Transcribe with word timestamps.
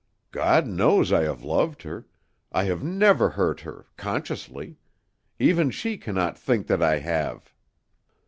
"God 0.31 0.65
knows 0.65 1.13
I 1.13 1.25
have 1.25 1.43
loved 1.43 1.83
her. 1.83 2.07
I 2.51 2.63
have 2.63 2.81
never 2.81 3.29
hurt 3.29 3.59
her 3.59 3.85
consciously. 3.97 4.79
Even 5.37 5.69
she 5.69 5.95
cannot 5.95 6.39
think 6.39 6.65
that 6.65 6.81
I 6.81 6.97
have." 6.97 7.53